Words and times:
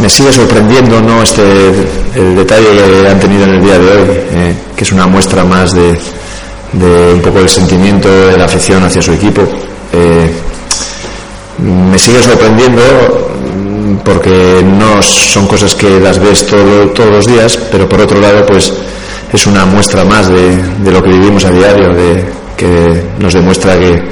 me 0.00 0.08
sigue 0.08 0.32
sorprendiendo 0.32 1.00
¿no? 1.00 1.22
este 1.22 1.42
el 2.14 2.36
detalle 2.36 2.66
que 2.68 3.08
han 3.08 3.20
tenido 3.20 3.44
en 3.44 3.50
el 3.50 3.62
día 3.62 3.78
de 3.78 3.86
hoy, 3.86 4.08
eh, 4.08 4.54
que 4.76 4.84
es 4.84 4.92
una 4.92 5.06
muestra 5.06 5.44
más 5.44 5.72
de, 5.72 5.98
un 7.12 7.20
poco 7.20 7.40
el 7.40 7.48
sentimiento 7.48 8.08
de 8.08 8.36
la 8.36 8.46
afición 8.46 8.82
hacia 8.82 9.02
su 9.02 9.12
equipo. 9.12 9.42
Eh, 9.92 10.30
me 11.58 11.98
sigue 11.98 12.22
sorprendiendo 12.22 12.82
porque 14.04 14.62
no 14.64 15.02
son 15.02 15.46
cosas 15.46 15.74
que 15.74 16.00
las 16.00 16.18
ves 16.18 16.46
todos 16.46 17.10
los 17.10 17.26
días, 17.26 17.58
pero 17.70 17.88
por 17.88 18.00
otro 18.00 18.20
lado, 18.20 18.44
pues 18.46 18.72
es 19.32 19.46
una 19.46 19.64
muestra 19.64 20.04
más 20.04 20.28
de, 20.28 20.90
lo 20.90 21.02
que 21.02 21.10
vivimos 21.10 21.44
a 21.44 21.50
diario, 21.50 21.94
de, 21.94 22.24
que 22.56 23.02
nos 23.18 23.34
demuestra 23.34 23.78
que 23.78 24.02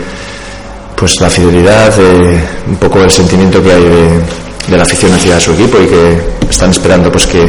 pues 0.97 1.21
la 1.21 1.29
fidelidad, 1.29 1.93
un 2.69 2.77
poco 2.77 3.03
el 3.03 3.11
sentimiento 3.11 3.63
que 3.63 3.73
hay 3.73 3.85
de, 3.85 4.21
de 4.69 4.77
la 4.77 4.83
afición 4.83 5.13
hacia 5.13 5.41
su 5.41 5.53
equipo 5.53 5.79
y 5.81 5.87
que 5.87 6.19
están 6.49 6.71
esperando 6.71 7.11
pues 7.11 7.27
que 7.27 7.45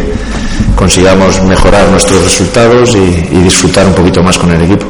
consigamos 0.75 1.41
mejorar 1.43 1.87
nuestros 1.89 2.23
resultados 2.23 2.95
y, 2.95 3.43
disfrutar 3.43 3.85
un 3.85 3.93
poquito 3.93 4.21
más 4.23 4.37
con 4.37 4.51
el 4.51 4.61
equipo. 4.61 4.85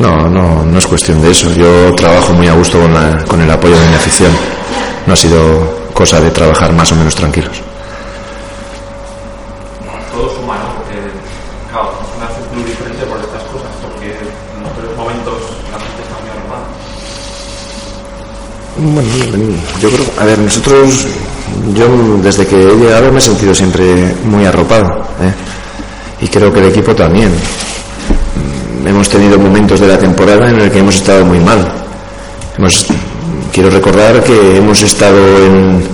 No, 0.00 0.28
no, 0.28 0.64
no 0.64 0.78
es 0.78 0.86
cuestión 0.86 1.20
de 1.22 1.30
eso. 1.30 1.52
Yo 1.54 1.94
trabajo 1.94 2.32
muy 2.32 2.48
a 2.48 2.54
gusto 2.54 2.80
con, 2.80 2.92
con 3.26 3.40
el 3.40 3.50
apoyo 3.50 3.78
de 3.78 3.88
mi 3.88 3.94
afición. 3.94 4.32
No 5.06 5.12
ha 5.12 5.16
sido 5.16 5.90
cosa 5.92 6.20
de 6.20 6.30
trabajar 6.30 6.72
más 6.72 6.90
o 6.92 6.96
menos 6.96 7.14
tranquilos. 7.14 7.62
Bueno, 18.84 19.08
yo 19.80 19.90
creo, 19.90 20.06
a 20.18 20.24
ver, 20.24 20.38
nosotros, 20.40 21.06
yo 21.72 21.86
desde 22.20 22.44
que 22.46 22.56
he 22.56 22.74
llegado 22.76 23.12
me 23.12 23.18
he 23.18 23.22
sentido 23.22 23.54
siempre 23.54 24.12
muy 24.24 24.44
arropado, 24.44 25.02
¿eh? 25.20 25.32
y 26.20 26.26
creo 26.26 26.52
que 26.52 26.58
el 26.58 26.66
equipo 26.66 26.92
también. 26.92 27.30
Mm, 27.30 28.86
hemos 28.88 29.08
tenido 29.08 29.38
momentos 29.38 29.78
de 29.78 29.86
la 29.86 29.96
temporada 29.98 30.50
en 30.50 30.58
el 30.58 30.70
que 30.70 30.80
hemos 30.80 30.96
estado 30.96 31.24
muy 31.24 31.38
mal. 31.38 31.64
Hemos, 32.58 32.86
quiero 33.52 33.70
recordar 33.70 34.24
que 34.24 34.56
hemos 34.56 34.82
estado 34.82 35.18
en, 35.46 35.84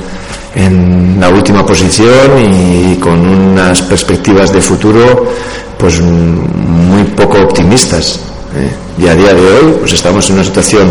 en 0.55 1.21
la 1.21 1.29
última 1.29 1.67
posición 1.67 2.39
y 2.43 2.97
con 2.97 3.19
unas 3.19 3.83
perspectivas 3.83 4.51
de 4.51 4.63
futuro 4.63 5.31
pues 5.77 6.01
muy 6.01 7.05
poco 7.15 7.39
optimistas. 7.39 8.21
¿eh? 8.57 9.03
Y 9.03 9.09
a 9.09 9.15
día 9.15 9.35
de 9.35 9.43
hoy 9.43 9.75
pues 9.79 9.93
estamos 9.93 10.27
en 10.31 10.37
una 10.37 10.45
situación 10.45 10.91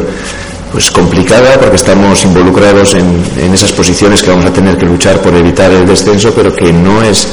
pues 0.72 0.92
complicada 0.92 1.60
porque 1.60 1.78
estamos 1.78 2.24
involucrados 2.24 2.96
en, 2.96 3.54
esas 3.54 3.72
posiciones 3.72 4.22
que 4.22 4.30
vamos 4.30 4.46
a 4.46 4.54
tener 4.54 4.78
que 4.78 4.86
luchar 4.86 5.22
por 5.22 5.34
evitar 5.34 5.72
el 5.72 5.86
descenso, 5.86 6.34
pero 6.36 6.54
que 6.54 6.72
no 6.72 7.02
es 7.02 7.28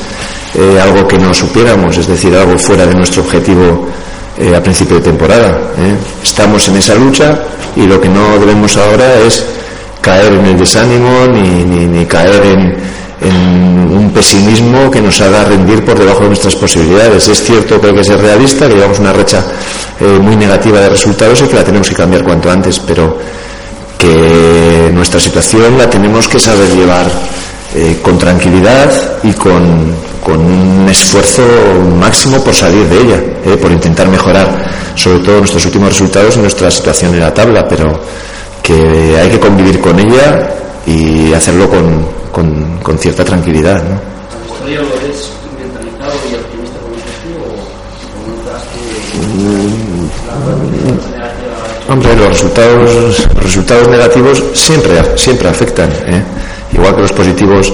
eh, 0.54 0.80
algo 0.80 1.06
que 1.06 1.18
no 1.18 1.34
supiéramos, 1.34 1.96
es 1.96 2.06
decir, 2.06 2.34
algo 2.34 2.56
fuera 2.58 2.86
de 2.86 2.94
nuestro 2.94 3.22
objetivo 3.22 3.88
eh, 4.38 4.54
a 4.54 4.62
principio 4.62 4.96
de 4.96 5.02
temporada. 5.02 5.72
¿eh? 5.78 5.96
Estamos 6.22 6.66
en 6.68 6.76
esa 6.76 6.94
lucha 6.94 7.38
y 7.76 7.86
lo 7.86 8.00
que 8.00 8.08
no 8.08 8.38
debemos 8.38 8.76
ahora 8.76 9.20
es 9.20 9.44
caer 10.00 10.34
en 10.34 10.46
el 10.46 10.58
desánimo 10.58 11.26
ni, 11.26 11.64
ni, 11.86 12.04
caer 12.06 12.44
en, 12.44 12.76
en, 13.20 13.90
un 13.94 14.10
pesimismo 14.12 14.90
que 14.90 15.00
nos 15.00 15.20
haga 15.20 15.44
rendir 15.44 15.84
por 15.84 15.98
debajo 15.98 16.22
de 16.22 16.28
nuestras 16.28 16.54
posibilidades. 16.56 17.28
Es 17.28 17.42
cierto 17.42 17.80
que 17.80 17.88
hay 17.88 17.94
que 17.94 18.04
ser 18.04 18.20
realista, 18.20 18.68
que 18.68 18.74
llevamos 18.74 18.98
una 18.98 19.12
racha 19.12 19.44
eh, 20.00 20.04
muy 20.04 20.36
negativa 20.36 20.80
de 20.80 20.88
resultados 20.88 21.42
y 21.42 21.44
que 21.44 21.56
la 21.56 21.64
tenemos 21.64 21.88
que 21.88 21.94
cambiar 21.94 22.24
cuanto 22.24 22.50
antes, 22.50 22.78
pero 22.80 23.16
que 23.98 24.90
nuestra 24.92 25.20
situación 25.20 25.78
la 25.78 25.88
tenemos 25.88 26.28
que 26.28 26.38
saber 26.38 26.68
llevar 26.70 27.06
eh, 27.74 27.98
con 28.02 28.18
tranquilidad 28.18 28.90
y 29.22 29.32
con, 29.32 29.94
con, 30.22 30.40
un 30.40 30.88
esfuerzo 30.88 31.42
máximo 31.98 32.42
por 32.42 32.54
salir 32.54 32.86
de 32.88 33.00
ella, 33.00 33.22
eh, 33.44 33.56
por 33.56 33.70
intentar 33.72 34.08
mejorar 34.08 34.74
sobre 34.94 35.18
todo 35.20 35.38
nuestros 35.38 35.64
últimos 35.66 35.88
resultados 35.88 36.36
y 36.36 36.40
nuestra 36.40 36.70
situación 36.70 37.14
en 37.14 37.20
la 37.20 37.34
tabla, 37.34 37.66
pero 37.68 38.00
que 38.62 39.18
hay 39.20 39.28
que 39.28 39.40
convivir 39.40 39.80
con 39.80 39.98
ella 39.98 40.50
y 40.86 41.32
hacerlo 41.32 41.68
con, 41.68 42.13
con, 42.34 42.78
con 42.82 42.98
cierta 42.98 43.24
tranquilidad. 43.24 43.80
¿no? 43.84 44.00
Hombre, 51.88 52.16
los 52.16 52.28
resultados, 52.28 53.28
resultados 53.36 53.88
negativos 53.88 54.42
siempre, 54.52 55.16
siempre 55.16 55.48
afectan. 55.48 55.90
¿eh? 56.06 56.22
Igual 56.72 56.96
que 56.96 57.02
los 57.02 57.12
positivos 57.12 57.72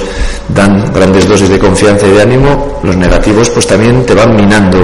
dan 0.48 0.92
grandes 0.92 1.27
dosis 1.27 1.48
de 1.48 1.59
confianza 1.59 2.06
y 2.06 2.10
de 2.10 2.22
ánimo, 2.22 2.81
los 2.82 2.97
negativos 2.97 3.48
pues 3.50 3.66
también 3.66 4.04
te 4.04 4.15
van 4.15 4.37
minando 4.37 4.78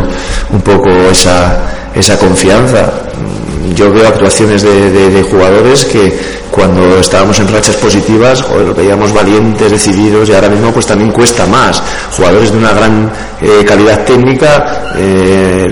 un 0.50 0.60
poco 0.62 0.88
esa, 1.10 1.86
esa 1.97 2.19
confianza 2.19 2.93
yo 3.75 3.93
veo 3.93 4.07
actuaciones 4.07 4.62
de, 4.62 5.23
jugadores 5.31 5.84
que 5.84 6.37
cuando 6.51 6.99
estábamos 6.99 7.39
en 7.41 7.49
rachas 7.49 7.77
positivas, 7.77 8.43
joder, 8.43 8.67
lo 8.69 8.75
veíamos 8.75 9.12
valientes, 9.12 9.71
decididos 9.71 10.29
y 10.29 10.33
ahora 10.33 10.49
mismo 10.49 10.73
pues 10.73 10.87
también 10.87 11.11
cuesta 11.11 11.47
más. 11.47 11.83
Jugadores 12.17 12.53
de 12.53 12.59
una 12.59 12.73
gran 12.73 13.11
eh, 13.41 13.65
calidad 13.67 14.05
técnica, 14.05 14.93
eh, 14.97 15.67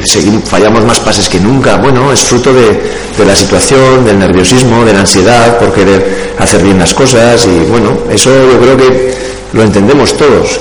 fallamos 0.44 0.84
más 0.84 1.00
pases 1.00 1.28
que 1.28 1.40
nunca. 1.40 1.76
Bueno, 1.76 2.12
es 2.12 2.20
fruto 2.20 2.52
de, 2.52 3.24
la 3.24 3.34
situación, 3.34 4.04
del 4.04 4.18
nerviosismo, 4.18 4.84
de 4.84 4.92
la 4.92 5.00
ansiedad 5.00 5.58
por 5.58 5.72
querer 5.72 6.34
hacer 6.38 6.62
bien 6.62 6.78
las 6.78 6.92
cosas 6.92 7.46
y 7.46 7.70
bueno, 7.70 7.96
eso 8.10 8.30
yo 8.30 8.58
creo 8.60 8.76
que 8.76 9.14
lo 9.52 9.62
entendemos 9.62 10.14
todos 10.16 10.60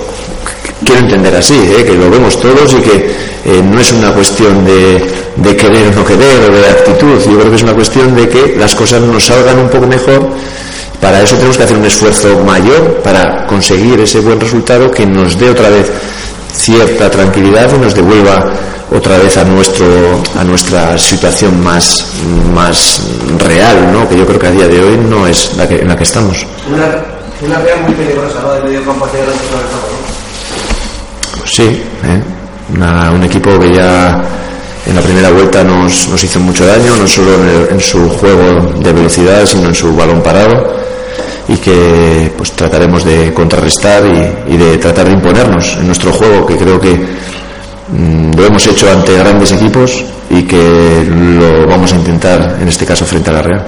quiero 0.83 1.01
entender 1.01 1.35
así, 1.35 1.55
¿eh? 1.55 1.83
que 1.85 1.93
lo 1.93 2.09
vemos 2.09 2.39
todos 2.39 2.73
y 2.73 2.77
que 2.77 3.32
eh, 3.45 3.61
no 3.61 3.79
es 3.79 3.91
una 3.91 4.11
cuestión 4.11 4.65
de, 4.65 5.03
de, 5.35 5.55
querer 5.55 5.87
o 5.89 5.99
no 5.99 6.05
querer 6.05 6.49
o 6.49 6.53
de 6.53 6.69
actitud, 6.69 7.19
yo 7.25 7.37
creo 7.37 7.49
que 7.49 7.55
es 7.55 7.63
una 7.63 7.73
cuestión 7.73 8.15
de 8.15 8.29
que 8.29 8.55
las 8.57 8.73
cosas 8.73 9.01
nos 9.01 9.25
salgan 9.25 9.59
un 9.59 9.69
poco 9.69 9.87
mejor. 9.87 10.29
Para 11.01 11.21
eso 11.21 11.35
tenemos 11.35 11.57
que 11.57 11.63
hacer 11.63 11.77
un 11.77 11.85
esfuerzo 11.85 12.39
mayor 12.45 13.01
para 13.03 13.45
conseguir 13.45 13.99
ese 13.99 14.21
buen 14.21 14.39
resultado 14.39 14.89
que 14.89 15.05
nos 15.05 15.37
dé 15.37 15.49
otra 15.49 15.67
vez 15.67 15.91
cierta 16.53 17.09
tranquilidad 17.11 17.69
y 17.75 17.79
nos 17.79 17.93
devuelva 17.93 18.45
otra 18.89 19.17
vez 19.17 19.35
a 19.37 19.43
nuestro 19.43 19.85
a 20.39 20.43
nuestra 20.43 20.97
situación 20.97 21.61
más 21.61 22.05
más 22.53 23.01
real, 23.39 23.91
¿no? 23.91 24.07
Que 24.07 24.17
yo 24.17 24.25
creo 24.25 24.39
que 24.39 24.47
a 24.47 24.51
día 24.51 24.67
de 24.67 24.79
hoy 24.79 24.97
no 24.97 25.27
es 25.27 25.53
la 25.57 25.67
que, 25.67 25.81
en 25.81 25.87
la 25.89 25.97
que 25.97 26.03
estamos. 26.03 26.45
Una, 26.71 26.85
una 27.45 27.59
real 27.59 27.81
muy 27.81 27.93
peligrosa, 27.95 28.39
¿no? 28.41 28.53
De 28.53 28.61
medio 28.63 28.85
campo 28.85 29.05
hacia 29.05 29.19
adelante 29.19 29.43
Sí, 31.45 31.63
¿eh? 31.63 32.23
Un 32.75 33.23
equipo 33.23 33.59
que 33.59 33.73
ya 33.73 34.21
en 34.85 34.95
la 34.95 35.01
primera 35.01 35.29
vuelta 35.31 35.63
nos, 35.63 36.23
hizo 36.23 36.39
mucho 36.39 36.65
daño, 36.65 36.95
no 36.97 37.07
solo 37.07 37.31
en, 37.69 37.79
su 37.79 38.09
juego 38.09 38.73
de 38.79 38.91
velocidad, 38.91 39.45
sino 39.45 39.67
en 39.67 39.75
su 39.75 39.95
balón 39.95 40.21
parado 40.21 40.81
y 41.47 41.57
que 41.57 42.31
pues 42.37 42.51
trataremos 42.53 43.03
de 43.03 43.33
contrarrestar 43.33 44.03
y, 44.47 44.57
de 44.57 44.77
tratar 44.77 45.07
de 45.07 45.13
imponernos 45.13 45.77
en 45.77 45.87
nuestro 45.87 46.11
juego, 46.11 46.45
que 46.45 46.57
creo 46.57 46.79
que 46.79 46.95
mm, 47.89 48.33
lo 48.35 48.45
hemos 48.45 48.65
hecho 48.67 48.89
ante 48.89 49.17
grandes 49.17 49.51
equipos 49.51 50.03
y 50.29 50.43
que 50.43 51.05
lo 51.09 51.67
vamos 51.67 51.91
a 51.93 51.95
intentar 51.95 52.57
en 52.61 52.67
este 52.67 52.85
caso 52.85 53.05
frente 53.05 53.29
a 53.29 53.33
la 53.33 53.41
Real. 53.41 53.65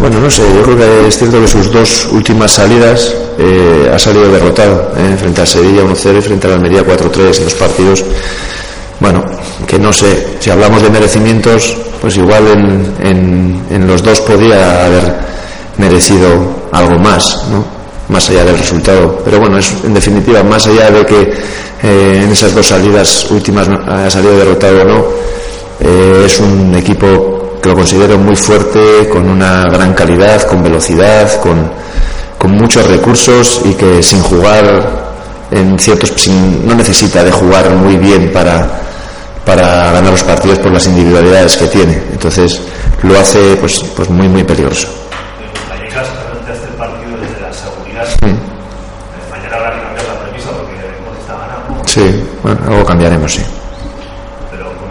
Bueno, 0.00 0.20
no 0.20 0.30
sé, 0.30 0.42
yo 0.54 0.62
creo 0.62 0.76
que 0.76 1.08
es 1.08 1.16
cierto 1.16 1.40
que 1.40 1.48
sus 1.48 1.72
dos 1.72 2.08
últimas 2.12 2.52
salidas 2.52 3.14
eh, 3.38 3.90
ha 3.92 3.98
salido 3.98 4.30
derrotado, 4.30 4.92
eh, 4.96 5.16
frente 5.18 5.40
a 5.40 5.46
Sevilla 5.46 5.82
1-0 5.82 6.18
y 6.18 6.20
frente 6.20 6.46
a 6.46 6.50
la 6.50 6.56
Almería 6.56 6.82
4-3 6.84 7.38
en 7.38 7.44
los 7.44 7.54
partidos. 7.54 8.04
Bueno, 9.00 9.24
que 9.66 9.78
no 9.78 9.92
sé, 9.92 10.36
si 10.40 10.50
hablamos 10.50 10.82
de 10.82 10.90
merecimientos, 10.90 11.76
pues 12.00 12.16
igual 12.16 12.46
en, 12.48 13.64
en, 13.70 13.86
los 13.86 14.02
dos 14.02 14.20
podía 14.20 14.86
haber 14.86 15.14
merecido 15.78 16.68
algo 16.70 16.98
más, 16.98 17.46
¿no? 17.50 17.73
Más 18.08 18.28
allá 18.30 18.44
del 18.44 18.58
resultado. 18.58 19.22
Pero 19.24 19.40
bueno, 19.40 19.58
es 19.58 19.72
en 19.84 19.94
definitiva, 19.94 20.42
más 20.42 20.66
allá 20.66 20.90
de 20.90 21.06
que 21.06 21.20
eh, 21.82 22.20
en 22.22 22.30
esas 22.30 22.54
dos 22.54 22.66
salidas 22.66 23.30
últimas 23.30 23.68
haya 23.68 24.10
salido 24.10 24.36
derrotado 24.36 24.82
o 24.82 24.84
no, 24.84 25.04
es 26.24 26.38
un 26.40 26.74
equipo 26.74 27.58
que 27.62 27.68
lo 27.68 27.74
considero 27.74 28.18
muy 28.18 28.36
fuerte, 28.36 29.08
con 29.10 29.28
una 29.28 29.64
gran 29.64 29.94
calidad, 29.94 30.42
con 30.46 30.62
velocidad, 30.62 31.40
con, 31.40 31.70
con 32.38 32.52
muchos 32.52 32.86
recursos 32.86 33.62
y 33.64 33.72
que 33.74 34.02
sin 34.02 34.20
jugar 34.22 35.04
en 35.50 35.78
ciertos 35.78 36.28
no 36.28 36.74
necesita 36.74 37.22
de 37.24 37.30
jugar 37.30 37.70
muy 37.70 37.96
bien 37.96 38.30
para 38.32 38.84
para 39.44 39.92
ganar 39.92 40.10
los 40.10 40.22
partidos 40.22 40.58
por 40.58 40.72
las 40.72 40.86
individualidades 40.86 41.56
que 41.56 41.66
tiene. 41.66 42.02
Entonces 42.12 42.60
lo 43.02 43.18
hace 43.18 43.56
pues, 43.56 43.84
pues 43.94 44.08
muy, 44.08 44.28
muy 44.28 44.42
peligroso. 44.44 44.88
Vallecas 45.68 46.08
planteaste 46.08 46.66
el 46.66 46.74
partido 46.74 47.16
desde 47.18 47.46
la 47.94 48.06
seguridad. 48.06 48.38
Mañana 49.30 49.56
habrá 49.56 49.70
que 49.74 49.80
cambiar 49.82 50.06
la 50.06 50.20
premisa 50.24 50.50
porque 50.50 50.72
Hemos 50.74 51.18
está 51.18 51.32
ganando. 51.34 51.82
Sí, 51.88 52.24
bueno, 52.42 52.58
algo 52.68 52.84
cambiaremos, 52.84 53.32
sí. 53.32 53.42
Pero 54.50 54.64
con, 54.66 54.88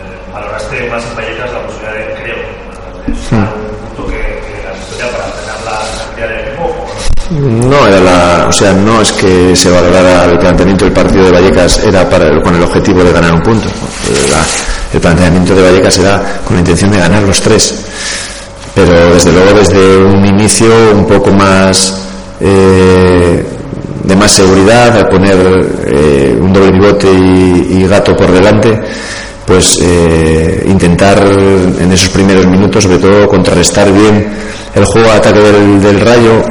eh, 0.00 0.32
valoraste 0.32 0.88
más 0.90 1.02
en 1.04 1.16
Vallecas 1.16 1.52
la 1.52 1.62
posibilidad 1.66 1.92
de, 1.94 2.22
creo, 2.22 2.36
usar 3.12 3.48
un 3.54 3.94
punto 3.96 4.10
que, 4.10 4.18
que 4.18 4.62
la 4.64 4.76
historia 4.78 5.06
para 5.12 5.24
tener 5.32 5.58
la 5.64 5.78
cantidad 6.04 6.28
de 6.28 6.40
equipo. 6.48 7.70
No 7.70 7.86
era 7.86 8.00
la, 8.00 8.46
o 8.48 8.52
sea, 8.52 8.72
no 8.72 9.00
es 9.00 9.12
que 9.12 9.54
se 9.54 9.70
valorara 9.70 10.24
el 10.24 10.38
planteamiento 10.38 10.84
del 10.84 10.92
partido 10.94 11.24
de 11.26 11.30
Vallecas 11.30 11.78
era 11.84 12.08
para 12.08 12.40
con 12.42 12.54
el 12.56 12.62
objetivo 12.62 13.04
de 13.04 13.12
ganar 13.12 13.32
un 13.34 13.40
punto. 13.42 13.68
La- 14.30 14.44
el 14.92 15.00
planteamiento 15.00 15.54
de 15.54 15.62
Vallecas 15.62 15.98
era 15.98 16.20
con 16.44 16.54
la 16.56 16.60
intención 16.60 16.90
de 16.90 16.98
ganar 16.98 17.22
los 17.22 17.40
tres. 17.40 17.84
Pero 18.74 19.14
desde 19.14 19.32
luego 19.32 19.58
desde 19.58 19.98
un 19.98 20.24
inicio 20.24 20.68
un 20.94 21.06
poco 21.06 21.32
más 21.32 21.94
eh, 22.40 23.44
de 24.04 24.16
más 24.16 24.32
seguridad, 24.32 24.96
al 24.96 25.08
poner 25.08 25.36
eh, 25.86 26.38
un 26.40 26.52
doble 26.52 26.72
pivote 26.72 27.08
y, 27.12 27.86
gato 27.86 28.16
por 28.16 28.30
delante, 28.30 28.80
pues 29.46 29.78
eh, 29.82 30.64
intentar 30.68 31.18
en 31.26 31.92
esos 31.92 32.08
primeros 32.08 32.46
minutos, 32.46 32.84
sobre 32.84 32.98
todo, 32.98 33.28
contrarrestar 33.28 33.92
bien 33.92 34.28
el 34.74 34.84
juego 34.84 35.08
de 35.08 35.14
ataque 35.14 35.40
del, 35.40 35.82
del 35.82 36.00
Rayo, 36.00 36.42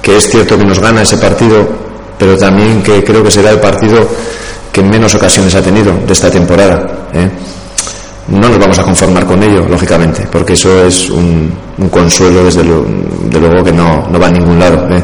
que 0.00 0.16
es 0.16 0.30
cierto 0.30 0.58
que 0.58 0.64
nos 0.64 0.80
gana 0.80 1.02
ese 1.02 1.18
partido, 1.18 1.68
pero 2.18 2.36
también 2.36 2.82
que 2.82 3.04
creo 3.04 3.22
que 3.22 3.30
será 3.30 3.50
el 3.50 3.60
partido 3.60 4.08
que 4.72 4.82
menos 4.82 5.14
ocasiones 5.14 5.54
ha 5.54 5.62
tenido 5.62 5.92
de 6.06 6.12
esta 6.12 6.30
temporada. 6.30 7.08
¿eh? 7.12 7.28
No 8.32 8.48
nos 8.48 8.58
vamos 8.58 8.78
a 8.78 8.82
conformar 8.82 9.26
con 9.26 9.42
ello, 9.42 9.66
lógicamente, 9.68 10.26
porque 10.32 10.54
eso 10.54 10.86
es 10.86 11.10
un, 11.10 11.52
consuelo, 11.90 12.44
desde, 12.44 12.64
lo- 12.64 12.82
de 13.24 13.38
luego, 13.38 13.62
que 13.62 13.72
no, 13.72 14.08
no 14.08 14.18
va 14.18 14.28
a 14.28 14.30
ningún 14.30 14.58
lado. 14.58 14.88
¿eh? 14.90 15.02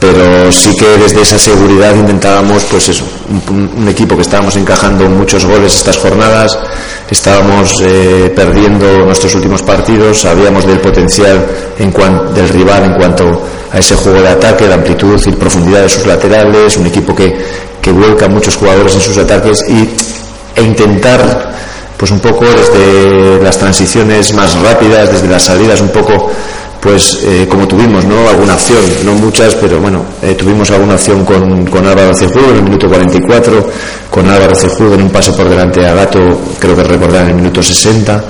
Pero 0.00 0.50
sí 0.50 0.74
que 0.74 0.86
desde 0.96 1.20
esa 1.20 1.38
seguridad 1.38 1.94
intentábamos, 1.94 2.64
pues 2.64 2.88
eso, 2.88 3.04
un, 3.50 3.86
equipo 3.86 4.16
que 4.16 4.22
estábamos 4.22 4.56
encajando 4.56 5.08
muchos 5.10 5.44
goles 5.44 5.76
estas 5.76 5.98
jornadas, 5.98 6.58
estábamos 7.10 7.80
eh, 7.82 8.32
perdiendo 8.34 9.04
nuestros 9.04 9.34
últimos 9.34 9.62
partidos, 9.62 10.22
sabíamos 10.22 10.66
del 10.66 10.80
potencial 10.80 11.46
en 11.78 11.92
del 12.34 12.48
rival 12.48 12.84
en 12.84 12.94
cuanto 12.94 13.42
a 13.70 13.78
ese 13.78 13.94
juego 13.94 14.22
de 14.22 14.28
ataque, 14.28 14.66
la 14.66 14.76
amplitud 14.76 15.20
y 15.26 15.32
profundidad 15.32 15.82
de 15.82 15.88
sus 15.90 16.06
laterales, 16.06 16.78
un 16.78 16.86
equipo 16.86 17.14
que, 17.14 17.36
que 17.80 17.92
vuelca 17.92 18.24
a 18.24 18.28
muchos 18.28 18.56
jugadores 18.56 18.94
en 18.94 19.00
sus 19.02 19.18
ataques 19.18 19.62
y, 19.68 19.88
e 20.58 20.62
intentar 20.62 21.51
pues 22.02 22.10
un 22.10 22.18
poco 22.18 22.44
desde 22.44 23.40
las 23.40 23.56
transiciones 23.58 24.34
más 24.34 24.60
rápidas, 24.60 25.12
desde 25.12 25.28
las 25.28 25.44
salidas 25.44 25.80
un 25.80 25.90
poco 25.90 26.32
pues 26.80 27.20
eh, 27.22 27.46
como 27.48 27.68
tuvimos, 27.68 28.04
¿no? 28.04 28.28
Alguna 28.28 28.54
acción, 28.54 28.80
no 29.04 29.14
muchas, 29.14 29.54
pero 29.54 29.78
bueno, 29.78 30.04
eh, 30.20 30.34
tuvimos 30.34 30.68
alguna 30.72 30.94
acción 30.94 31.24
con, 31.24 31.64
con 31.66 31.86
Álvaro 31.86 32.12
Cejudo 32.12 32.50
en 32.50 32.56
el 32.56 32.62
minuto 32.64 32.88
44, 32.88 33.70
con 34.10 34.28
Álvaro 34.28 34.52
Cejudo 34.56 34.94
en 34.94 35.02
un 35.02 35.10
pase 35.10 35.30
por 35.30 35.48
delante 35.48 35.86
a 35.86 35.94
Gato, 35.94 36.40
creo 36.58 36.74
que 36.74 36.82
recordar 36.82 37.22
en 37.22 37.28
el 37.28 37.34
minuto 37.36 37.62
60, 37.62 38.24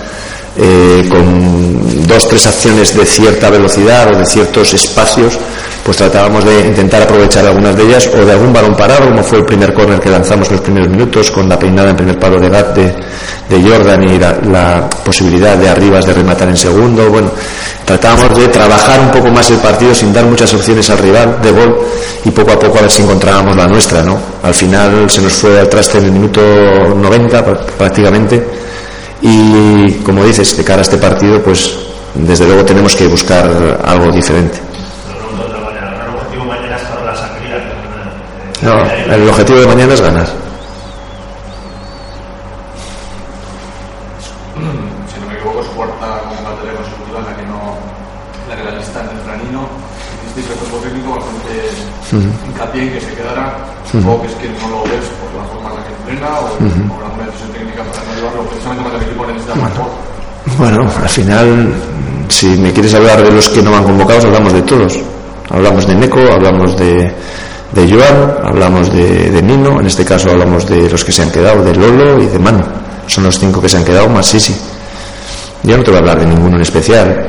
eh, 0.59 1.09
con 1.09 2.07
dos, 2.07 2.29
tres 2.29 2.47
acciones 2.47 2.95
de 2.95 3.07
cierta 3.07 3.49
velocidad 3.49 4.15
o 4.15 4.19
de 4.19 4.27
ciertos 4.27 4.75
espacios, 4.75 5.39
pues 5.85 5.97
tratábamos 5.97 6.45
de 6.45 6.61
intentar 6.69 7.03
aprovechar 7.03 7.45
algunas 7.45 7.75
de 7.77 7.83
ellas 7.83 8.09
o 8.15 8.25
de 8.25 8.33
algún 8.33 8.53
balón 8.53 8.77
parado, 8.77 9.07
como 9.09 9.23
fue 9.23 9.39
el 9.39 9.45
primer 9.45 9.75
córner 9.75 9.99
que 9.99 10.11
lanzamos 10.11 10.47
en 10.49 10.53
los 10.55 10.61
primeros 10.63 10.89
minutos, 10.89 11.31
con 11.31 11.49
la 11.49 11.59
peinada 11.59 11.91
en 11.91 11.97
primer 11.97 12.19
palo 12.21 12.39
de 12.41 12.49
Gat 12.49 12.77
de, 12.77 12.95
Jordan 13.69 14.03
y 14.09 14.19
la, 14.19 14.33
la 14.51 14.89
posibilidad 15.05 15.57
de 15.57 15.69
Arribas 15.69 16.07
de 16.07 16.15
rematar 16.15 16.49
en 16.49 16.57
segundo. 16.57 17.11
Bueno, 17.11 17.31
tratábamos 17.85 18.35
de 18.39 18.49
trabajar 18.49 19.01
un 19.01 19.11
poco 19.11 19.29
más 19.31 19.51
el 19.51 19.59
partido 19.59 19.95
sin 19.95 20.13
dar 20.13 20.25
muchas 20.25 20.55
opciones 20.55 20.89
al 20.89 20.99
rival 20.99 21.39
de 21.43 21.51
gol 21.51 21.79
y 22.25 22.31
poco 22.31 22.53
a 22.53 22.59
poco 22.59 22.79
a 22.79 22.83
ver 22.83 22.91
si 22.91 23.03
encontrábamos 23.03 23.57
la 23.57 23.67
nuestra, 23.67 24.03
¿no? 24.03 24.19
Al 24.43 24.55
final 24.55 25.11
se 25.11 25.21
nos 25.21 25.33
fue 25.35 25.59
al 25.61 25.69
traste 25.69 25.99
en 25.99 26.05
el 26.05 26.13
minuto 26.13 26.41
90 26.41 27.45
pr- 27.47 27.59
prácticamente 27.77 28.43
y 29.21 29.93
como 30.05 30.25
dices, 30.25 30.57
de 30.57 30.65
cara 30.65 30.79
a 30.79 30.83
este 30.83 30.97
partido, 30.97 31.43
pues 31.43 31.75
desde 32.15 32.47
luego 32.47 32.65
tenemos 32.65 32.95
que 32.97 33.07
buscar 33.07 33.79
algo 33.85 34.11
diferente. 34.11 34.59
Lo 35.09 35.17
pregunto 35.19 35.43
de 35.45 35.49
otra 35.51 35.61
manera. 35.65 35.89
¿El 35.91 35.95
gran 35.97 36.15
objetivo 36.15 36.45
mañana 36.45 36.77
es 36.77 36.83
para 36.83 37.05
la 37.05 37.17
sangría? 37.17 37.57
que, 37.57 37.69
eh, 37.69 38.52
No, 38.63 38.81
el 38.87 39.29
objetivo 39.29 39.59
de 39.59 39.67
mañana 39.67 39.95
es 39.95 40.01
ganar. 40.01 40.27
si 44.55 45.21
no 45.21 45.27
me 45.27 45.35
equivoco, 45.35 45.61
es 45.63 45.67
cuarta 45.69 46.23
convocatoria 46.29 46.75
consecutiva 46.79 47.19
en 47.19 47.27
la 47.27 47.37
que 47.37 47.43
no 47.43 47.75
en 47.75 48.49
la 48.49 48.57
que 48.57 48.63
la 48.63 48.79
lista 48.79 49.03
tempranino 49.03 49.67
hicisteis 50.23 50.47
el 50.47 50.55
cuerpo 50.63 50.77
técnico 50.79 51.11
bastante 51.19 51.53
hincapié 52.47 52.83
en 52.83 52.93
que 52.93 53.01
se 53.01 53.15
quedara 53.15 53.59
supongo 53.91 54.23
que 54.23 54.29
es 54.29 54.35
que 54.35 54.49
no 54.63 54.69
lo 54.71 54.83
ves 54.85 55.07
por 55.19 55.31
la 55.35 55.45
forma 55.51 55.69
en 55.71 55.77
la 55.77 55.83
que 55.83 55.93
entrena 55.99 56.31
o 56.39 56.95
por 56.95 57.03
alguna 57.03 57.27
decisión 57.27 57.51
técnica 57.51 57.83
para 57.83 58.03
no 58.07 58.15
llevarlo 58.15 58.43
precisamente 58.47 58.83
cuando 58.83 58.99
el 58.99 59.07
equipo 59.11 59.27
necesita 59.27 59.55
más 59.57 59.73
Bueno, 60.57 60.81
al 61.03 61.09
final, 61.09 61.75
si 62.29 62.47
me 62.63 62.73
quieres 62.73 62.95
hablar 62.95 63.23
de 63.25 63.31
los 63.33 63.49
que 63.49 63.63
no 63.63 63.73
van 63.73 63.83
convocados, 63.85 64.25
hablamos 64.25 64.53
de 64.53 64.63
todos. 64.63 64.99
Hablamos 65.51 65.87
de 65.87 65.95
Neco, 65.95 66.21
hablamos 66.21 66.77
de, 66.77 67.13
de 67.75 67.91
Joan, 67.91 68.35
hablamos 68.45 68.93
de, 68.93 69.31
de 69.31 69.43
Nino, 69.43 69.81
en 69.81 69.87
este 69.87 70.05
caso 70.05 70.31
hablamos 70.31 70.69
de 70.69 70.91
los 70.91 71.05
que 71.05 71.13
se 71.13 71.23
han 71.23 71.31
quedado, 71.31 71.63
de 71.65 71.75
Lolo 71.75 72.23
y 72.23 72.27
de 72.27 72.39
Manu. 72.39 72.63
Son 73.07 73.25
los 73.25 73.39
cinco 73.39 73.61
que 73.61 73.69
se 73.69 73.77
han 73.79 73.85
quedado, 73.85 74.09
más 74.09 74.27
Sisi. 74.27 74.55
Yo 75.63 75.77
no 75.77 75.83
te 75.83 75.91
voy 75.91 75.97
a 75.99 76.01
hablar 76.01 76.21
de 76.21 76.27
ninguno 76.27 76.57
en 76.57 76.63
especial. 76.63 77.29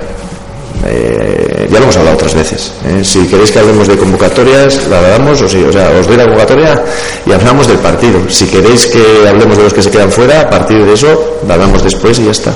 Eh, 0.86 1.68
ya 1.72 1.78
lo 1.78 1.84
hemos 1.86 1.96
hablado 1.98 2.16
otras 2.18 2.34
veces. 2.34 2.74
¿eh? 2.86 3.04
Si 3.04 3.26
queréis 3.28 3.52
que 3.52 3.60
hablemos 3.60 3.88
de 3.88 3.96
convocatorias, 3.98 4.86
la 4.88 5.02
damos, 5.02 5.42
o, 5.42 5.48
si- 5.48 5.64
o 5.64 5.72
sea, 5.72 5.90
os 5.98 6.08
doy 6.08 6.18
la 6.18 6.26
convocatoria 6.26 6.84
y 7.26 7.32
hablamos 7.32 7.68
del 7.68 7.78
partido. 7.78 8.20
Si 8.30 8.46
queréis 8.48 8.88
que 8.88 9.28
hablemos 9.28 9.58
de 9.58 9.64
los 9.64 9.74
que 9.74 9.82
se 9.82 9.90
quedan 9.92 10.12
fuera, 10.12 10.42
a 10.42 10.50
partir 10.50 10.84
de 10.86 10.94
eso, 10.94 11.40
la 11.48 11.54
hablamos 11.54 11.84
después 11.84 12.20
y 12.20 12.26
ya 12.26 12.32
está. 12.32 12.54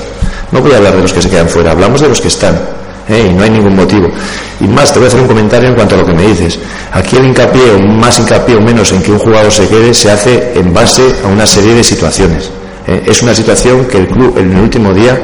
No 0.52 0.60
voy 0.60 0.72
a 0.72 0.76
hablar 0.76 0.96
de 0.96 1.02
los 1.02 1.12
que 1.12 1.22
se 1.22 1.30
quedan 1.30 1.48
fuera, 1.48 1.72
hablamos 1.72 2.00
de 2.00 2.08
los 2.08 2.20
que 2.20 2.28
están. 2.28 2.58
¿Eh? 3.08 3.28
Y 3.30 3.34
no 3.34 3.42
hay 3.42 3.50
ningún 3.50 3.76
motivo. 3.76 4.08
Y 4.60 4.64
más, 4.66 4.92
te 4.92 4.98
voy 4.98 5.06
a 5.06 5.08
hacer 5.08 5.20
un 5.20 5.28
comentario 5.28 5.68
en 5.68 5.74
cuanto 5.74 5.94
a 5.94 5.98
lo 5.98 6.06
que 6.06 6.12
me 6.12 6.26
dices. 6.26 6.58
Aquí 6.92 7.16
el 7.16 7.26
hincapié, 7.26 7.72
o 7.72 7.78
más 7.78 8.18
hincapié 8.18 8.56
o 8.56 8.60
menos 8.60 8.92
en 8.92 9.02
que 9.02 9.12
un 9.12 9.18
jugador 9.18 9.52
se 9.52 9.66
quede, 9.68 9.94
se 9.94 10.10
hace 10.10 10.52
en 10.54 10.72
base 10.72 11.02
a 11.24 11.28
una 11.28 11.46
serie 11.46 11.74
de 11.74 11.84
situaciones. 11.84 12.50
¿eh? 12.86 13.02
Es 13.06 13.22
una 13.22 13.34
situación 13.34 13.86
que 13.86 13.98
el 13.98 14.08
club 14.08 14.36
en 14.38 14.52
el 14.52 14.60
último 14.60 14.92
día 14.92 15.18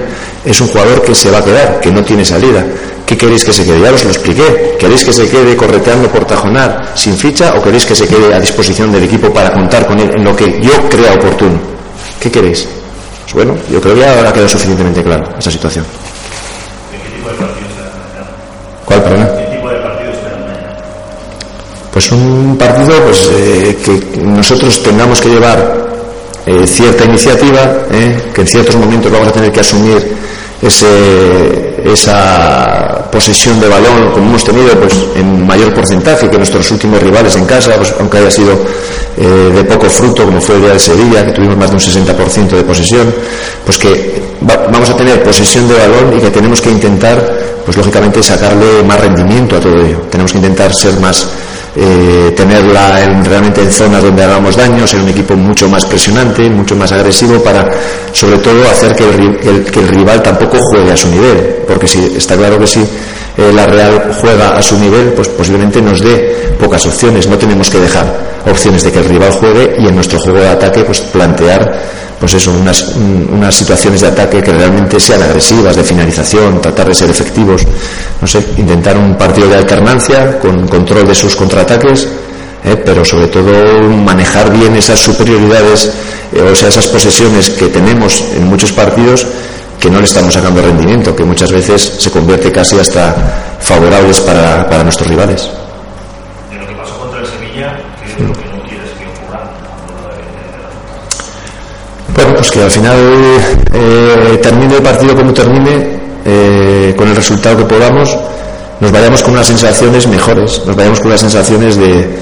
es 0.44 0.60
un 0.60 0.69
jugador 0.69 1.02
que 1.02 1.14
se 1.14 1.31
va 1.31 1.38
a 1.38 1.44
quedar, 1.44 1.81
que 1.81 1.90
no 1.90 2.04
tiene 2.04 2.25
salida. 2.25 2.64
¿Qué 3.06 3.17
queréis 3.17 3.44
que 3.44 3.53
se 3.53 3.64
quede? 3.64 3.81
Ya 3.81 3.93
os 3.93 4.05
lo 4.05 4.10
expliqué. 4.10 4.76
¿Queréis 4.79 5.05
que 5.05 5.12
se 5.12 5.29
quede 5.29 5.56
correteando 5.56 6.08
por 6.08 6.24
tajonar 6.24 6.93
sin 6.94 7.17
ficha 7.17 7.55
o 7.55 7.62
queréis 7.62 7.84
que 7.84 7.94
se 7.94 8.06
quede 8.06 8.32
a 8.34 8.41
disposición 8.41 8.93
del 8.93 9.05
equipo 9.05 9.32
para 9.32 9.53
contar 9.53 9.86
con 9.86 9.98
él 9.98 10.10
en 10.14 10.24
lo 10.24 10.34
que 10.34 10.60
yo 10.60 10.72
crea 10.88 11.14
oportuno? 11.14 11.58
¿Qué 12.20 12.31
queréis? 12.31 12.67
Pues 13.24 13.34
bueno, 13.34 13.56
yo 13.70 13.81
creo 13.81 13.94
que 13.94 14.00
ya 14.00 14.12
habrá 14.12 14.32
quedado 14.32 14.48
suficientemente 14.48 15.03
claro 15.03 15.29
esa 15.38 15.50
situación. 15.50 15.84
Pues 21.94 22.10
un 22.10 22.56
partido 22.58 22.93
pues, 23.05 23.31
eh, 23.32 23.79
que 23.84 24.20
nosotros 24.20 24.82
tengamos 24.82 25.20
que 25.20 25.29
llevar 25.29 25.86
eh, 26.44 26.67
cierta 26.67 27.05
iniciativa, 27.05 27.60
eh, 27.91 28.31
que 28.34 28.41
en 28.41 28.46
ciertos 28.48 28.74
momentos 28.77 29.10
vamos 29.13 29.29
a 29.29 29.32
tener 29.32 29.53
que 29.53 29.60
asumir 29.60 30.03
ese, 30.60 31.82
esa 31.84 33.08
posesión 33.13 33.60
de 33.60 33.69
balón 33.69 34.10
como 34.13 34.27
hemos 34.31 34.43
tenido 34.44 34.72
pues, 34.81 34.93
en 35.15 35.46
mayor 35.46 35.72
porcentaje 35.72 36.29
que 36.29 36.36
nuestros 36.36 36.69
últimos 36.72 37.01
rivales 37.01 37.36
en 37.36 37.44
casa, 37.46 37.72
pues, 37.77 37.94
aunque 38.01 38.19
haya 38.19 38.31
sido 38.31 38.53
eh, 39.17 39.53
de 39.55 39.65
poco 39.65 39.89
fruto 39.89 40.24
como 40.24 40.41
fue 40.41 40.56
el 40.56 40.63
día 40.63 40.72
de 40.72 40.81
Sevilla, 40.81 41.24
que 41.24 41.31
tuvimos 41.32 41.56
más 41.56 41.70
de 41.70 41.77
un 41.77 41.81
60% 41.81 42.48
de 42.56 42.63
posesión, 42.65 43.15
pues 43.65 43.79
que 43.79 44.20
va- 44.51 44.67
vamos 44.70 44.91
a 44.91 44.96
tener 44.96 45.22
posesión 45.22 45.69
de 45.69 45.74
balón 45.74 46.19
y 46.19 46.20
que 46.20 46.31
tenemos 46.31 46.60
que 46.60 46.70
intentar, 46.70 47.22
pues 47.65 47.77
lógicamente, 47.77 48.20
sacarle 48.20 48.82
más 48.82 49.01
rendimiento 49.01 49.56
a 49.56 49.60
todo 49.60 49.74
ello. 49.81 49.98
Tenemos 50.10 50.32
que 50.32 50.39
intentar 50.39 50.74
ser 50.74 50.98
más 50.98 51.29
eh, 51.76 52.32
tenerla 52.36 53.02
en- 53.02 53.24
realmente 53.24 53.60
en 53.62 53.70
zonas 53.72 54.02
donde 54.02 54.22
hagamos 54.22 54.56
daño, 54.56 54.86
ser 54.86 55.00
un 55.00 55.08
equipo 55.08 55.34
mucho 55.34 55.69
más 55.69 55.84
presionante, 55.84 56.48
mucho 56.50 56.76
más 56.76 56.93
agresivo 56.93 57.43
para, 57.43 57.69
sobre 58.12 58.38
todo, 58.38 58.62
hacer 58.70 58.94
que 58.94 59.04
el, 59.04 59.64
que 59.64 59.81
el 59.81 59.88
rival 59.88 60.22
tampoco 60.22 60.58
juegue 60.58 60.93
a 60.93 60.96
su 60.96 61.08
nivel, 61.08 61.56
porque 61.66 61.86
si 61.88 61.98
está 62.16 62.36
claro 62.36 62.58
que 62.58 62.66
si 62.66 62.81
eh, 62.81 63.52
la 63.52 63.66
Real 63.66 64.12
juega 64.20 64.56
a 64.56 64.62
su 64.62 64.78
nivel, 64.78 65.12
pues 65.14 65.28
posiblemente 65.28 65.82
nos 65.82 66.00
dé 66.00 66.54
pocas 66.60 66.86
opciones. 66.86 67.26
No 67.26 67.36
tenemos 67.36 67.69
que 67.69 67.81
dejar 67.81 68.33
opciones 68.46 68.82
de 68.84 68.93
que 68.93 68.98
el 68.98 69.05
rival 69.06 69.32
juegue 69.32 69.77
y 69.79 69.86
en 69.86 69.94
nuestro 69.94 70.19
juego 70.19 70.39
de 70.39 70.48
ataque, 70.48 70.84
pues 70.84 71.01
plantear 71.01 72.05
pues 72.20 72.34
eso, 72.34 72.53
unas, 72.53 72.82
un- 72.96 73.29
unas 73.34 73.55
situaciones 73.55 74.01
de 74.01 74.06
ataque 74.08 74.43
que 74.43 74.53
realmente 74.53 74.98
sean 75.01 75.22
agresivas, 75.22 75.77
de 75.77 75.82
finalización, 75.84 76.60
tratar 76.60 76.89
de 76.89 76.94
ser 76.94 77.10
efectivos, 77.10 77.63
no 78.20 78.27
sé, 78.27 78.39
intentar 78.56 78.96
un 78.96 79.15
partido 79.17 79.48
de 79.48 79.56
alternancia 79.56 80.39
con 80.39 80.67
control 80.69 81.06
de 81.06 81.15
sus 81.15 81.34
contraataques, 81.36 82.08
¿eh? 82.65 82.77
pero 82.84 83.05
sobre 83.05 83.27
todo 83.27 83.53
manejar 83.91 84.51
bien 84.53 84.74
esas 84.77 84.98
superioridades 85.01 85.91
o 86.51 86.55
sea, 86.55 86.69
esas 86.69 86.86
posesiones 86.89 87.51
que 87.51 87.67
tenemos 87.67 88.24
en 88.34 88.44
muchos 88.46 88.72
partidos 88.72 89.27
que 89.79 89.91
no 89.91 89.98
le 89.98 90.05
estamos 90.06 90.32
sacando 90.32 90.63
rendimiento, 90.63 91.15
que 91.15 91.24
muchas 91.24 91.53
veces 91.53 91.94
se 91.98 92.10
convierte 92.10 92.51
casi 92.51 92.79
hasta 92.79 93.15
favorables 93.60 94.20
para, 94.22 94.69
para 94.69 94.82
nuestros 94.82 95.08
rivales. 95.08 95.48
De 96.51 96.56
lo 96.58 96.67
que 96.67 96.74
pasó 96.74 96.98
contra 96.98 97.20
el 97.20 97.27
Sevilla, 97.27 97.77
¿qué 98.03 98.13
es 98.13 98.19
lo 98.29 98.32
que 98.32 98.44
no 98.48 98.63
quieres 98.63 98.91
que 98.98 99.06
ocurra? 99.06 99.51
Bueno, 102.15 102.34
pues 102.36 102.44
que 102.55 102.63
al 102.63 102.70
final 102.70 102.96
eh, 103.73 104.39
termine 104.41 104.77
el 104.77 104.82
partido 104.82 105.17
como 105.17 105.34
termine, 105.34 105.99
eh, 106.25 106.94
con 106.96 107.08
el 107.08 107.17
resultado 107.17 107.56
que 107.56 107.65
podamos, 107.65 108.17
nos 108.79 108.93
vayamos 108.93 109.25
con 109.25 109.32
unas 109.32 109.49
sensaciones 109.49 110.06
mejores, 110.06 110.63
nos 110.65 110.77
vayamos 110.77 111.01
con 111.01 111.11
las 111.11 111.20
sensaciones 111.20 111.77
de, 111.77 112.17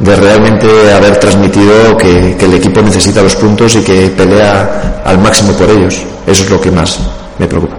de 0.00 0.16
realmente 0.16 0.66
haber 0.90 1.18
transmitido 1.18 1.98
que, 1.98 2.34
que, 2.34 2.46
el 2.46 2.54
equipo 2.54 2.80
necesita 2.80 3.20
los 3.20 3.36
puntos 3.36 3.74
y 3.76 3.82
que 3.82 4.08
pelea 4.08 5.02
al 5.04 5.18
máximo 5.18 5.52
por 5.52 5.68
ellos. 5.68 6.02
Eso 6.26 6.44
es 6.44 6.50
lo 6.50 6.58
que 6.58 6.70
más 6.70 6.98
me 7.38 7.46
preocupa. 7.46 7.76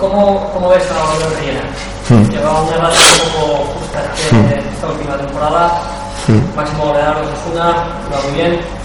¿Cómo, 0.00 0.50
cómo 0.52 0.70
ves 0.70 0.82
a 0.90 1.20
la 1.20 1.36
rellena? 1.38 1.62
Hmm. 2.08 2.32
Llevaba 2.32 2.62
una 2.62 2.76
racha 2.78 3.00
un 3.24 3.40
poco 3.40 3.56
justa 3.78 4.00
este, 4.12 4.34
hmm. 4.34 4.74
esta 4.74 4.86
última 4.88 5.16
temporada. 5.16 5.80
Hmm. 6.26 6.56
Máximo 6.56 6.86
goleador 6.86 7.24
de 7.24 7.32
Osasuna, 7.32 7.86
va 8.12 8.20
muy 8.28 8.40
bien. 8.40 8.81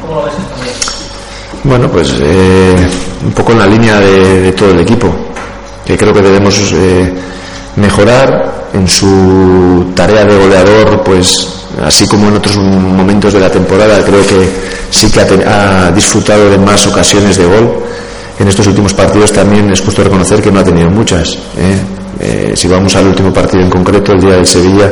¿Cómo 0.00 0.14
lo 0.14 0.24
ves? 0.24 0.34
Bueno, 1.64 1.88
pues 1.90 2.14
eh, 2.20 2.74
un 3.24 3.32
poco 3.32 3.52
en 3.52 3.58
la 3.58 3.66
línea 3.66 4.00
de, 4.00 4.52
todo 4.52 4.70
el 4.70 4.80
equipo, 4.80 5.08
que 5.84 5.96
creo 5.96 6.12
que 6.12 6.22
debemos 6.22 6.72
eh, 6.72 7.12
mejorar 7.76 8.68
en 8.72 8.88
su 8.88 9.92
tarea 9.94 10.24
de 10.24 10.36
goleador, 10.36 11.02
pues 11.02 11.48
así 11.84 12.06
como 12.06 12.28
en 12.28 12.36
otros 12.36 12.56
momentos 12.56 13.32
de 13.32 13.40
la 13.40 13.50
temporada, 13.50 14.02
creo 14.04 14.26
que 14.26 14.48
sí 14.90 15.10
que 15.10 15.20
ha, 15.20 15.86
ha 15.86 15.90
disfrutado 15.92 16.50
de 16.50 16.58
más 16.58 16.86
ocasiones 16.86 17.36
de 17.36 17.44
gol. 17.44 17.84
En 18.38 18.46
estos 18.46 18.66
últimos 18.68 18.94
partidos 18.94 19.32
también 19.32 19.70
es 19.70 19.80
justo 19.80 20.04
reconocer 20.04 20.40
que 20.40 20.50
no 20.52 20.60
ha 20.60 20.64
tenido 20.64 20.88
muchas. 20.90 21.34
¿eh? 21.56 21.78
Eh, 22.20 22.52
si 22.54 22.68
vamos 22.68 22.94
al 22.96 23.08
último 23.08 23.32
partido 23.32 23.62
en 23.62 23.70
concreto, 23.70 24.12
el 24.12 24.20
día 24.20 24.34
del 24.34 24.46
Sevilla, 24.46 24.90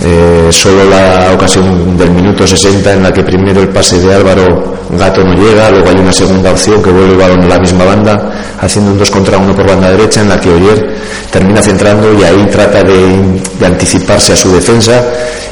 eh, 0.00 0.48
solo 0.50 0.84
la 0.84 1.32
ocasión 1.34 1.96
del 1.96 2.10
minuto 2.10 2.46
60 2.46 2.94
en 2.94 3.02
la 3.02 3.12
que 3.12 3.22
primero 3.22 3.60
el 3.60 3.68
pase 3.68 4.00
de 4.00 4.14
Álvaro 4.14 4.78
Gato 4.90 5.22
no 5.22 5.34
llega, 5.34 5.70
luego 5.70 5.88
hay 5.88 5.96
una 5.96 6.12
segunda 6.12 6.50
opción 6.50 6.82
que 6.82 6.90
vuelve 6.90 7.12
el 7.12 7.18
balón 7.18 7.42
a 7.44 7.48
la 7.48 7.58
misma 7.58 7.84
banda, 7.84 8.30
haciendo 8.60 8.92
un 8.92 8.98
2 8.98 9.10
contra 9.10 9.38
1 9.38 9.54
por 9.54 9.66
banda 9.66 9.90
derecha 9.90 10.22
en 10.22 10.28
la 10.28 10.40
que 10.40 10.50
Oyer 10.50 10.96
termina 11.30 11.62
centrando 11.62 12.12
y 12.18 12.22
ahí 12.22 12.46
trata 12.50 12.82
de, 12.82 13.40
de 13.58 13.66
anticiparse 13.66 14.32
a 14.32 14.36
su 14.36 14.52
defensa 14.52 15.02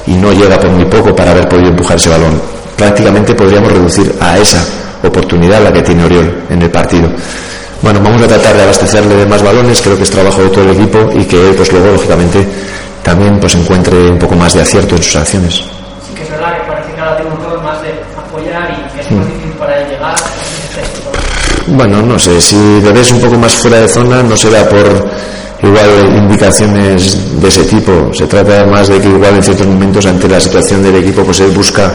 y 0.07 0.13
no 0.13 0.33
llega 0.33 0.59
por 0.59 0.71
muy 0.71 0.87
poco 0.87 1.15
para 1.15 1.31
haber 1.31 1.49
podido 1.49 1.69
empujar 1.69 1.97
ese 1.97 2.09
balón. 2.09 2.41
Prácticamente 2.77 3.35
podríamos 3.35 3.71
reducir 3.73 4.15
a 4.21 4.39
esa 4.39 4.65
oportunidad 5.03 5.63
la 5.63 5.73
que 5.73 5.83
tiene 5.83 6.05
Oriol 6.05 6.45
en 6.49 6.63
el 6.63 6.71
partido. 6.71 7.09
Bueno, 7.83 8.01
vamos 8.03 8.23
a 8.23 8.27
tratar 8.27 8.57
de 8.57 8.63
abastecerle 8.63 9.17
de 9.17 9.27
más 9.27 9.43
balones, 9.43 9.81
creo 9.81 9.97
que 9.97 10.03
es 10.03 10.11
trabajo 10.11 10.43
de 10.43 10.51
todo 10.51 10.65
el 10.65 10.71
equipo 10.73 11.11
y 11.15 11.25
que 11.25 11.49
él, 11.49 11.55
pues 11.55 11.73
luego, 11.73 11.93
lógicamente, 11.93 12.47
también 13.03 13.39
pues 13.41 13.55
encuentre 13.55 13.97
un 14.11 14.19
poco 14.19 14.35
más 14.37 14.53
de 14.55 14.63
acierto 14.63 14.97
en 14.97 15.03
sus 15.03 15.17
acciones. 15.17 15.55
Sí 15.55 16.15
que 16.15 16.23
es 16.23 16.31
verdad 16.31 16.57
que 16.57 16.71
parece 16.71 16.93
que 16.93 17.01
ahora 17.01 17.17
tiene 17.17 17.33
un 17.33 17.43
rol 17.43 17.63
más 17.63 17.83
de 17.83 17.95
apoyar 18.17 18.71
y 18.71 18.95
que 18.95 19.01
es 19.01 19.11
más 19.11 19.27
difícil 19.27 19.53
para 19.53 19.81
él 19.81 19.89
llegar. 19.89 20.17
Bueno, 21.67 22.03
no 22.03 22.19
sé, 22.19 22.41
si 22.41 22.57
le 22.57 22.93
ves 22.93 23.13
un 23.13 23.21
poco 23.21 23.39
más 23.39 23.55
fuera 23.55 23.81
de 23.81 23.89
zona, 23.89 24.23
no 24.23 24.37
será 24.37 24.69
por 24.69 25.09
igual 25.63 26.17
indicaciones 26.17 27.41
de 27.41 27.49
ese 27.49 27.65
tipo. 27.65 28.13
Se 28.13 28.27
trata 28.27 28.65
más 28.67 28.89
de 28.89 29.01
que 29.01 29.09
igual 29.09 29.37
en 29.37 29.43
ciertos 29.43 29.67
momentos 29.67 30.07
ante 30.07 30.29
la 30.29 30.41
situación 30.41 30.83
del 30.83 30.97
equipo 30.97 31.23
pues 31.23 31.41
él 31.41 31.51
busca 31.51 31.93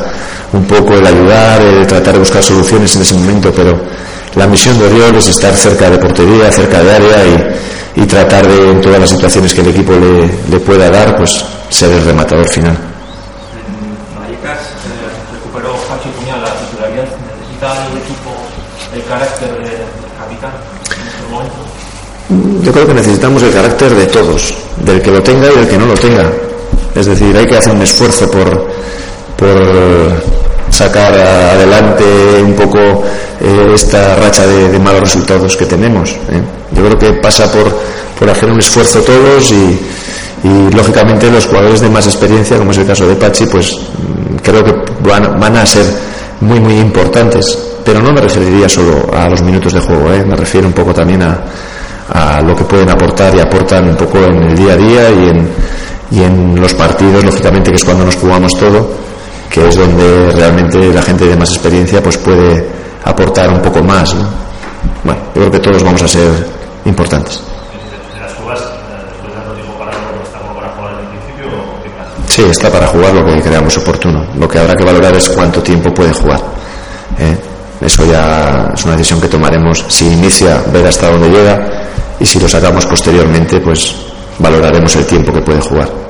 un 0.53 0.65
poco 0.65 0.93
el 0.93 1.05
ayudar, 1.05 1.61
el 1.61 1.85
tratar 1.87 2.13
de 2.13 2.19
buscar 2.19 2.43
soluciones 2.43 2.95
en 2.95 3.01
ese 3.01 3.13
momento, 3.15 3.51
pero 3.51 3.77
la 4.35 4.47
misión 4.47 4.77
de 4.79 4.85
Oriol 4.85 5.15
es 5.15 5.27
estar 5.27 5.53
cerca 5.53 5.89
de 5.89 5.97
portería, 5.97 6.51
cerca 6.51 6.81
de 6.81 6.91
área 6.93 7.25
y, 7.25 7.35
y 7.95 8.05
tratar 8.05 8.45
de 8.47 8.71
en 8.71 8.81
todas 8.81 8.99
las 8.99 9.09
situaciones 9.09 9.53
que 9.53 9.61
el 9.61 9.67
equipo 9.69 9.93
le, 9.93 10.29
le 10.49 10.59
pueda 10.59 10.89
dar, 10.89 11.15
pues 11.15 11.45
ser 11.69 11.91
el 11.91 12.05
rematador 12.05 12.47
final. 12.49 12.77
Vallecas 14.19 14.59
eh, 14.59 15.33
recuperó 15.33 15.75
Puñal 16.19 16.41
la 16.41 16.53
titularidad. 16.53 17.03
¿Necesita 17.03 17.87
el 17.87 17.97
equipo 17.97 18.31
el 18.93 19.03
carácter 19.03 19.49
de 19.49 19.71
capitán 20.19 20.51
en 20.95 21.07
este 21.07 21.31
momento? 21.31 22.63
Yo 22.63 22.71
creo 22.71 22.87
que 22.87 22.93
necesitamos 22.93 23.43
el 23.43 23.53
carácter 23.53 23.95
de 23.95 24.07
todos, 24.07 24.53
del 24.77 25.01
que 25.01 25.11
lo 25.11 25.21
tenga 25.21 25.47
y 25.51 25.55
del 25.55 25.67
que 25.67 25.77
no 25.77 25.85
lo 25.85 25.93
tenga. 25.93 26.31
Es 26.95 27.05
decir, 27.05 27.35
hay 27.35 27.45
que 27.45 27.57
hacer 27.57 27.73
un 27.73 27.81
esfuerzo 27.81 28.29
por, 28.31 28.67
por 29.37 29.57
sacar 30.75 31.13
adelante 31.13 32.03
un 32.43 32.53
poco 32.53 32.79
eh, 32.79 33.71
esta 33.73 34.15
racha 34.15 34.45
de, 34.45 34.77
malos 34.77 35.01
resultados 35.01 35.55
que 35.55 35.65
tenemos. 35.65 36.11
¿eh? 36.11 36.41
Yo 36.71 36.85
creo 36.85 36.97
que 36.99 37.13
pasa 37.21 37.49
por, 37.51 37.73
por 38.19 38.29
hacer 38.29 38.49
un 38.49 38.59
esfuerzo 38.59 39.01
todos 39.01 39.51
y, 39.51 39.79
lógicamente 40.75 41.31
los 41.31 41.47
jugadores 41.47 41.81
de 41.81 41.89
más 41.89 42.05
experiencia, 42.05 42.57
como 42.57 42.69
es 42.69 42.77
el 42.77 42.85
caso 42.85 43.07
de 43.07 43.15
Pachi, 43.15 43.45
pues 43.47 43.79
creo 44.43 44.63
que 44.63 44.73
van, 45.01 45.39
van 45.39 45.57
a 45.57 45.65
ser 45.65 45.85
muy 46.41 46.59
muy 46.59 46.77
importantes. 46.77 47.57
Pero 47.83 47.99
no 48.01 48.11
me 48.13 48.21
referiría 48.21 48.69
solo 48.69 49.09
a 49.11 49.27
los 49.27 49.41
minutos 49.41 49.73
de 49.73 49.79
juego, 49.79 50.11
¿eh? 50.11 50.23
me 50.23 50.35
refiero 50.35 50.67
un 50.67 50.73
poco 50.73 50.93
también 50.93 51.23
a, 51.23 51.45
a 52.13 52.41
lo 52.41 52.55
que 52.55 52.63
pueden 52.63 52.89
aportar 52.89 53.33
y 53.33 53.39
aportan 53.39 53.89
un 53.89 53.95
poco 53.95 54.19
en 54.19 54.43
el 54.43 54.55
día 54.55 54.73
a 54.73 54.77
día 54.77 55.09
y 55.09 55.29
en, 55.29 55.49
y 56.11 56.23
en 56.23 56.61
los 56.61 56.73
partidos, 56.73 57.23
lógicamente, 57.23 57.71
que 57.71 57.77
es 57.77 57.83
cuando 57.83 58.05
nos 58.05 58.15
jugamos 58.15 58.53
todo, 58.57 59.04
que 59.55 59.69
es 59.69 59.75
donde 59.77 60.33
realmente 60.33 60.77
la 60.91 61.01
gente 61.01 61.25
de 61.25 61.35
más 61.37 61.49
experiencia 61.51 62.03
pues 62.03 62.17
puede 62.17 62.67
aportar 63.05 63.49
un 63.49 63.61
poco 63.61 63.81
más. 63.81 64.13
¿no? 64.13 64.27
Bueno, 65.01 65.21
yo 65.33 65.41
creo 65.43 65.51
que 65.51 65.59
todos 65.59 65.81
vamos 65.81 66.01
a 66.01 66.07
ser 66.09 66.29
importantes. 66.83 67.41
Sí, 72.27 72.43
está 72.43 72.69
para 72.69 72.87
jugar 72.87 73.13
lo 73.13 73.23
que 73.23 73.41
creamos 73.41 73.77
oportuno. 73.77 74.27
Lo 74.37 74.45
que 74.45 74.59
habrá 74.59 74.75
que 74.75 74.83
valorar 74.83 75.15
es 75.15 75.29
cuánto 75.29 75.63
tiempo 75.63 75.93
puede 75.93 76.11
jugar. 76.11 76.41
¿eh? 77.17 77.37
Eso 77.79 78.05
ya 78.05 78.73
es 78.75 78.83
una 78.83 78.97
decisión 78.97 79.21
que 79.21 79.29
tomaremos 79.29 79.85
si 79.87 80.07
inicia, 80.07 80.61
ver 80.73 80.85
hasta 80.85 81.09
dónde 81.09 81.29
llega 81.29 81.87
y 82.19 82.25
si 82.25 82.41
lo 82.41 82.49
sacamos 82.49 82.85
posteriormente, 82.85 83.61
pues 83.61 83.95
valoraremos 84.37 84.93
el 84.97 85.05
tiempo 85.05 85.31
que 85.31 85.41
puede 85.41 85.61
jugar. 85.61 86.04